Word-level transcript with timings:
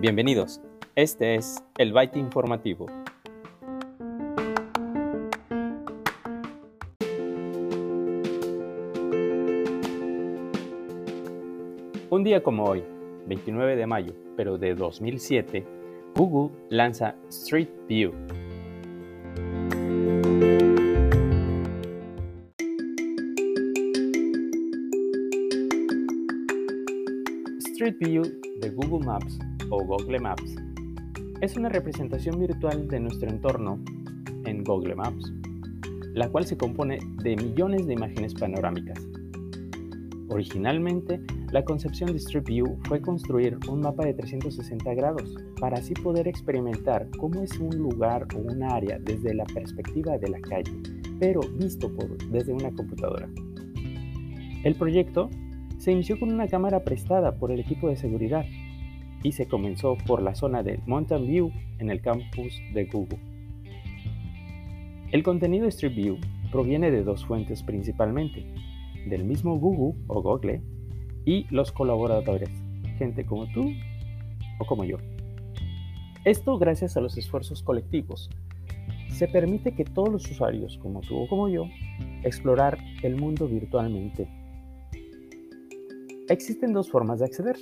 Bienvenidos, 0.00 0.60
este 0.96 1.36
es 1.36 1.62
el 1.76 1.92
Byte 1.92 2.16
Informativo. 2.16 2.86
Un 12.10 12.24
día 12.24 12.42
como 12.42 12.64
hoy, 12.64 12.82
29 13.28 13.76
de 13.76 13.86
mayo, 13.86 14.14
pero 14.36 14.58
de 14.58 14.74
2007, 14.74 15.64
Google 16.16 16.56
lanza 16.70 17.14
Street 17.28 17.68
View. 17.86 18.12
Street 27.88 28.10
View 28.10 28.22
de 28.60 28.68
Google 28.70 29.06
Maps 29.06 29.38
o 29.70 29.82
Google 29.82 30.20
Maps 30.20 30.56
es 31.40 31.56
una 31.56 31.70
representación 31.70 32.38
virtual 32.38 32.86
de 32.86 33.00
nuestro 33.00 33.30
entorno 33.30 33.82
en 34.44 34.62
Google 34.62 34.94
Maps, 34.94 35.32
la 36.12 36.28
cual 36.28 36.44
se 36.44 36.58
compone 36.58 36.98
de 37.22 37.36
millones 37.36 37.86
de 37.86 37.94
imágenes 37.94 38.34
panorámicas. 38.34 38.98
Originalmente, 40.28 41.18
la 41.50 41.64
concepción 41.64 42.12
de 42.12 42.18
Street 42.18 42.44
View 42.44 42.78
fue 42.88 43.00
construir 43.00 43.56
un 43.70 43.80
mapa 43.80 44.04
de 44.04 44.12
360 44.12 44.92
grados 44.92 45.34
para 45.58 45.78
así 45.78 45.94
poder 45.94 46.28
experimentar 46.28 47.08
cómo 47.18 47.42
es 47.42 47.58
un 47.58 47.74
lugar 47.74 48.26
o 48.34 48.38
un 48.38 48.64
área 48.64 48.98
desde 48.98 49.32
la 49.32 49.44
perspectiva 49.44 50.18
de 50.18 50.28
la 50.28 50.40
calle, 50.40 50.74
pero 51.18 51.40
visto 51.54 51.90
por, 51.90 52.18
desde 52.28 52.52
una 52.52 52.70
computadora. 52.70 53.30
El 54.62 54.74
proyecto 54.74 55.30
se 55.88 55.92
inició 55.92 56.20
con 56.20 56.30
una 56.30 56.48
cámara 56.48 56.84
prestada 56.84 57.36
por 57.36 57.50
el 57.50 57.60
equipo 57.60 57.88
de 57.88 57.96
seguridad 57.96 58.44
y 59.22 59.32
se 59.32 59.48
comenzó 59.48 59.96
por 60.06 60.20
la 60.20 60.34
zona 60.34 60.62
de 60.62 60.82
Mountain 60.84 61.26
View 61.26 61.50
en 61.78 61.88
el 61.88 62.02
campus 62.02 62.60
de 62.74 62.84
Google. 62.84 63.18
El 65.12 65.22
contenido 65.22 65.66
Street 65.68 65.94
View 65.94 66.18
proviene 66.52 66.90
de 66.90 67.04
dos 67.04 67.24
fuentes 67.24 67.62
principalmente, 67.62 68.44
del 69.08 69.24
mismo 69.24 69.58
Google 69.58 69.98
o 70.08 70.20
Google 70.20 70.60
y 71.24 71.46
los 71.48 71.72
colaboradores, 71.72 72.50
gente 72.98 73.24
como 73.24 73.50
tú 73.54 73.72
o 74.58 74.66
como 74.66 74.84
yo. 74.84 74.98
Esto 76.26 76.58
gracias 76.58 76.98
a 76.98 77.00
los 77.00 77.16
esfuerzos 77.16 77.62
colectivos. 77.62 78.28
Se 79.08 79.26
permite 79.26 79.72
que 79.72 79.86
todos 79.86 80.10
los 80.10 80.30
usuarios, 80.30 80.76
como 80.82 81.00
tú 81.00 81.16
o 81.16 81.28
como 81.28 81.48
yo, 81.48 81.64
explorar 82.24 82.76
el 83.02 83.16
mundo 83.16 83.48
virtualmente. 83.48 84.28
Existen 86.28 86.74
dos 86.74 86.90
formas 86.90 87.20
de 87.20 87.24
acceder. 87.24 87.56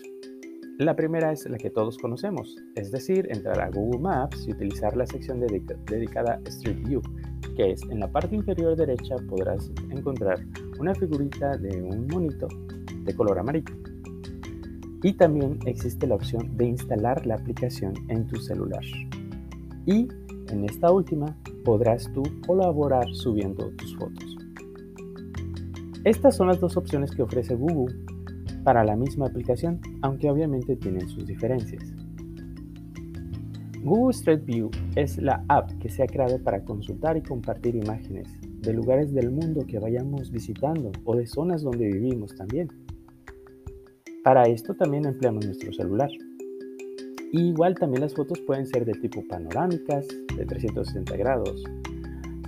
La 0.78 0.96
primera 0.96 1.30
es 1.30 1.48
la 1.48 1.56
que 1.56 1.70
todos 1.70 1.96
conocemos, 1.98 2.56
es 2.74 2.90
decir, 2.90 3.28
entrar 3.30 3.60
a 3.60 3.70
Google 3.70 4.00
Maps 4.00 4.44
y 4.48 4.50
utilizar 4.50 4.96
la 4.96 5.06
sección 5.06 5.38
dedicada 5.38 6.40
a 6.44 6.48
Street 6.48 6.82
View, 6.84 7.00
que 7.54 7.70
es 7.70 7.82
en 7.84 8.00
la 8.00 8.10
parte 8.10 8.34
inferior 8.34 8.74
derecha 8.74 9.14
podrás 9.28 9.70
encontrar 9.90 10.44
una 10.80 10.92
figurita 10.96 11.56
de 11.56 11.80
un 11.80 12.08
monito 12.08 12.48
de 13.04 13.14
color 13.14 13.38
amarillo. 13.38 13.72
Y 15.04 15.12
también 15.12 15.60
existe 15.66 16.08
la 16.08 16.16
opción 16.16 16.56
de 16.56 16.64
instalar 16.66 17.24
la 17.24 17.36
aplicación 17.36 17.94
en 18.08 18.26
tu 18.26 18.40
celular. 18.40 18.82
Y 19.86 20.08
en 20.48 20.64
esta 20.64 20.90
última 20.90 21.36
podrás 21.64 22.12
tú 22.12 22.24
colaborar 22.44 23.06
subiendo 23.14 23.70
tus 23.76 23.96
fotos. 23.96 24.36
Estas 26.02 26.36
son 26.36 26.48
las 26.48 26.58
dos 26.58 26.76
opciones 26.76 27.12
que 27.12 27.22
ofrece 27.22 27.54
Google 27.54 27.94
para 28.66 28.82
la 28.82 28.96
misma 28.96 29.26
aplicación, 29.26 29.80
aunque 30.02 30.28
obviamente 30.28 30.74
tienen 30.74 31.06
sus 31.06 31.24
diferencias. 31.24 31.84
Google 33.84 34.10
Street 34.10 34.44
View 34.44 34.72
es 34.96 35.18
la 35.18 35.44
app 35.46 35.70
que 35.78 35.88
se 35.88 36.02
ha 36.02 36.06
creado 36.08 36.42
para 36.42 36.64
consultar 36.64 37.16
y 37.16 37.22
compartir 37.22 37.76
imágenes 37.76 38.26
de 38.42 38.72
lugares 38.72 39.14
del 39.14 39.30
mundo 39.30 39.64
que 39.68 39.78
vayamos 39.78 40.32
visitando 40.32 40.90
o 41.04 41.14
de 41.14 41.28
zonas 41.28 41.62
donde 41.62 41.86
vivimos 41.86 42.34
también. 42.34 42.68
Para 44.24 44.42
esto 44.48 44.74
también 44.74 45.06
empleamos 45.06 45.46
nuestro 45.46 45.72
celular. 45.72 46.10
igual 47.30 47.76
también 47.76 48.00
las 48.00 48.14
fotos 48.14 48.40
pueden 48.40 48.66
ser 48.66 48.84
de 48.84 48.94
tipo 48.94 49.22
panorámicas, 49.28 50.08
de 50.36 50.44
360 50.44 51.16
grados. 51.16 51.62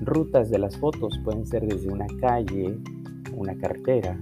Rutas 0.00 0.50
de 0.50 0.58
las 0.58 0.76
fotos 0.78 1.16
pueden 1.22 1.46
ser 1.46 1.64
desde 1.64 1.92
una 1.92 2.08
calle, 2.20 2.76
una 3.36 3.56
carretera, 3.56 4.18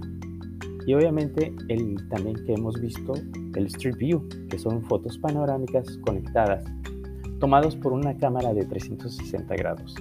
y 0.87 0.93
obviamente 0.93 1.53
el 1.67 2.07
también 2.07 2.37
que 2.45 2.53
hemos 2.53 2.79
visto 2.79 3.13
el 3.55 3.65
Street 3.65 3.97
View, 3.97 4.25
que 4.49 4.57
son 4.57 4.81
fotos 4.83 5.17
panorámicas 5.17 5.97
conectadas, 5.97 6.63
tomados 7.41 7.75
por 7.75 7.91
una 7.91 8.17
cámara 8.17 8.53
de 8.53 8.63
360 8.63 9.53
grados. 9.57 9.95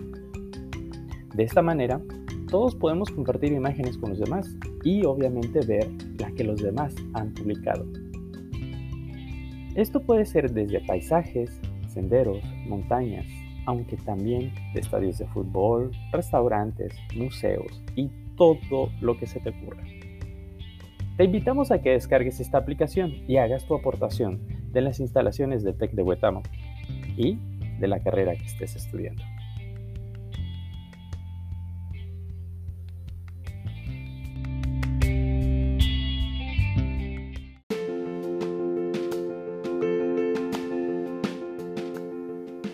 De 1.35 1.43
esta 1.43 1.61
manera, 1.61 2.01
todos 2.49 2.77
podemos 2.77 3.11
compartir 3.11 3.53
imágenes 3.53 3.99
con 3.99 4.11
los 4.11 4.21
demás 4.21 4.49
y 4.85 5.05
obviamente 5.05 5.59
ver 5.67 5.91
la 6.21 6.31
que 6.31 6.45
los 6.45 6.63
demás 6.63 6.95
han 7.15 7.35
publicado. 7.35 7.85
Esto 9.75 10.01
puede 10.01 10.25
ser 10.25 10.53
desde 10.53 10.87
paisajes, 10.87 11.61
senderos, 11.89 12.45
montañas, 12.69 13.27
aunque 13.67 13.97
también 13.97 14.53
de 14.73 14.81
estadios 14.81 15.19
de 15.19 15.27
fútbol, 15.27 15.91
restaurantes, 16.13 16.95
museos 17.17 17.83
y 17.97 18.09
todo 18.37 18.89
lo 19.01 19.19
que 19.19 19.27
se 19.27 19.41
te 19.41 19.51
ocurra. 19.51 19.83
Te 21.17 21.25
invitamos 21.25 21.71
a 21.71 21.81
que 21.81 21.91
descargues 21.91 22.41
esta 22.41 22.59
aplicación 22.59 23.11
y 23.27 23.39
hagas 23.39 23.67
tu 23.67 23.75
aportación 23.75 24.39
de 24.73 24.83
las 24.83 25.01
instalaciones 25.01 25.65
de 25.65 25.73
TEC 25.73 25.93
de 25.93 26.03
Huetamo 26.03 26.43
y 27.17 27.39
de 27.81 27.89
la 27.89 28.01
carrera 28.01 28.37
que 28.37 28.45
estés 28.45 28.77
estudiando. 28.77 29.23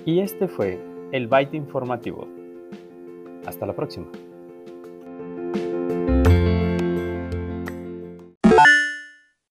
Y 0.04 0.18
este 0.18 0.48
fue 0.48 0.80
el 1.12 1.28
Byte 1.28 1.54
Informativo. 1.54 2.26
Hasta 3.46 3.66
la 3.66 3.72
próxima. 3.72 4.08